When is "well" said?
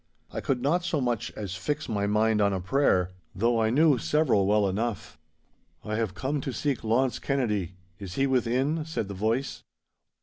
4.47-4.67